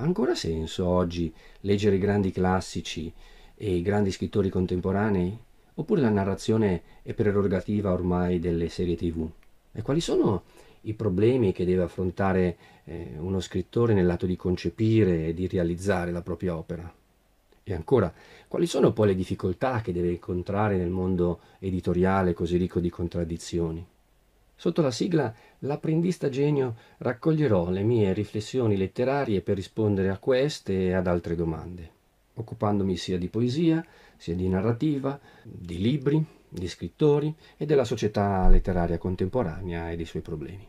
[0.00, 1.32] Ha ancora senso oggi
[1.62, 3.12] leggere i grandi classici
[3.56, 5.36] e i grandi scrittori contemporanei?
[5.74, 9.28] Oppure la narrazione è prerogativa ormai delle serie tv?
[9.72, 10.44] E quali sono
[10.82, 16.22] i problemi che deve affrontare eh, uno scrittore nell'atto di concepire e di realizzare la
[16.22, 16.94] propria opera?
[17.64, 18.12] E ancora,
[18.46, 23.84] quali sono poi le difficoltà che deve incontrare nel mondo editoriale così ricco di contraddizioni?
[24.60, 30.92] Sotto la sigla L'apprendista genio raccoglierò le mie riflessioni letterarie per rispondere a queste e
[30.92, 31.90] ad altre domande,
[32.34, 33.84] occupandomi sia di poesia,
[34.16, 40.22] sia di narrativa, di libri, di scrittori e della società letteraria contemporanea e dei suoi
[40.22, 40.64] problemi.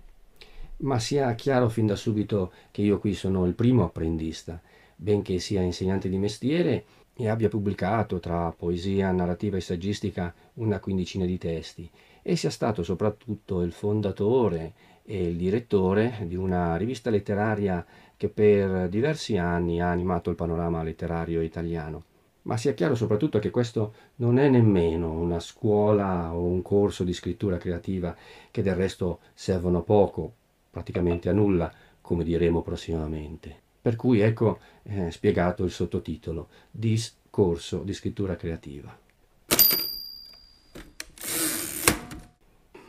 [0.78, 4.60] Ma sia chiaro fin da subito che io qui sono il primo apprendista,
[4.96, 11.26] benché sia insegnante di mestiere e abbia pubblicato tra poesia, narrativa e saggistica una quindicina
[11.26, 11.90] di testi
[12.22, 18.90] e sia stato soprattutto il fondatore e il direttore di una rivista letteraria che per
[18.90, 22.04] diversi anni ha animato il panorama letterario italiano.
[22.44, 27.14] Ma sia chiaro soprattutto che questo non è nemmeno una scuola o un corso di
[27.14, 28.16] scrittura creativa
[28.52, 30.34] che del resto servono poco,
[30.70, 33.56] praticamente a nulla, come diremo prossimamente.
[33.82, 38.98] Per cui ecco eh, spiegato il sottotitolo, Discorso di scrittura creativa.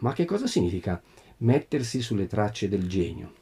[0.01, 1.01] Ma che cosa significa
[1.39, 3.33] mettersi sulle tracce del genio?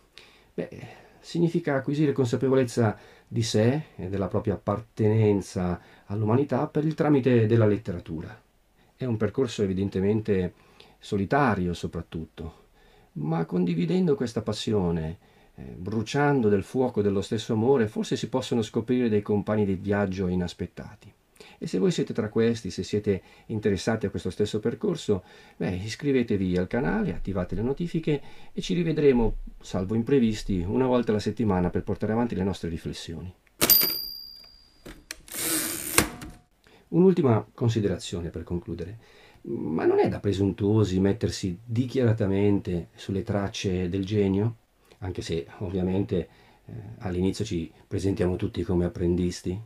[0.54, 0.86] Beh,
[1.20, 8.40] significa acquisire consapevolezza di sé e della propria appartenenza all'umanità per il tramite della letteratura.
[8.96, 10.54] È un percorso evidentemente
[10.98, 12.66] solitario soprattutto,
[13.12, 15.18] ma condividendo questa passione,
[15.54, 20.26] eh, bruciando del fuoco dello stesso amore, forse si possono scoprire dei compagni di viaggio
[20.26, 21.12] inaspettati.
[21.58, 25.24] E se voi siete tra questi, se siete interessati a questo stesso percorso,
[25.56, 31.20] beh, iscrivetevi al canale, attivate le notifiche e ci rivedremo, salvo imprevisti, una volta alla
[31.20, 33.32] settimana per portare avanti le nostre riflessioni.
[36.88, 38.98] Un'ultima considerazione per concludere.
[39.42, 44.56] Ma non è da presuntuosi mettersi dichiaratamente sulle tracce del genio?
[44.98, 46.28] Anche se ovviamente
[46.64, 49.60] eh, all'inizio ci presentiamo tutti come apprendisti.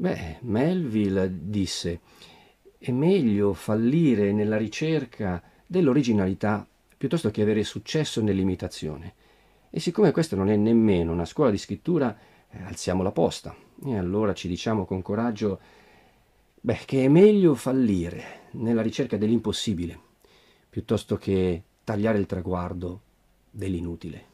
[0.00, 2.00] Beh, Melville disse,
[2.78, 6.66] è meglio fallire nella ricerca dell'originalità
[6.96, 9.12] piuttosto che avere successo nell'imitazione.
[9.68, 12.16] E siccome questa non è nemmeno una scuola di scrittura,
[12.48, 13.54] eh, alziamo la posta.
[13.84, 15.60] E allora ci diciamo con coraggio,
[16.58, 20.00] beh, che è meglio fallire nella ricerca dell'impossibile,
[20.70, 23.02] piuttosto che tagliare il traguardo
[23.50, 24.29] dell'inutile.